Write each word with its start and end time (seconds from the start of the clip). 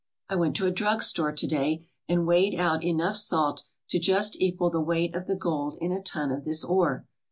I 0.29 0.35
went 0.35 0.55
to 0.55 0.65
a 0.65 0.71
drug 0.71 1.03
store 1.03 1.31
to 1.31 1.45
day 1.47 1.85
and 2.09 2.25
weighed 2.25 2.59
out 2.59 2.83
enough 2.83 3.17
salt 3.17 3.65
to 3.89 3.99
just 3.99 4.35
equal 4.41 4.71
the 4.71 4.81
weight 4.81 5.13
of 5.13 5.27
the 5.27 5.35
gold 5.35 5.77
in 5.79 5.91
a 5.91 6.01
ton 6.01 6.31
of 6.31 6.43
this 6.43 6.63
ore. 6.63 7.05